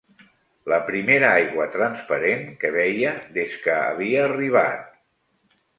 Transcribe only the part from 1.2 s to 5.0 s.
aigua transparent que veia des que havia arribat